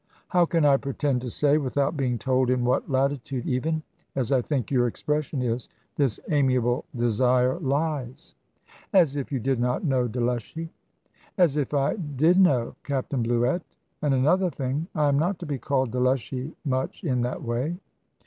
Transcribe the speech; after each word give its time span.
"How 0.29 0.47
can 0.47 0.65
I 0.65 0.77
pretend 0.77 1.21
to 1.21 1.29
say, 1.29 1.59
without 1.59 1.95
being 1.95 2.17
told 2.17 2.49
in 2.49 2.65
what 2.65 2.89
latitude 2.89 3.45
even 3.45 3.83
as 4.15 4.31
I 4.31 4.41
think 4.41 4.71
your 4.71 4.87
expression 4.87 5.43
is 5.43 5.69
this 5.95 6.19
amiable 6.31 6.85
desire 6.95 7.59
lies?" 7.59 8.33
"As 8.93 9.15
if 9.15 9.31
you 9.31 9.39
did 9.39 9.59
not 9.59 9.83
know, 9.83 10.07
Delushy!" 10.07 10.69
"As 11.37 11.55
if 11.55 11.75
I 11.75 11.97
did 11.97 12.39
know, 12.39 12.73
Captain 12.83 13.21
Bluett! 13.21 13.61
And 14.01 14.15
another 14.15 14.49
thing 14.49 14.87
I 14.95 15.07
am 15.07 15.19
not 15.19 15.37
to 15.37 15.45
be 15.45 15.59
called 15.59 15.91
'Delushy,' 15.91 16.55
much, 16.65 17.03
in 17.03 17.21
that 17.21 17.43
way." 17.43 17.77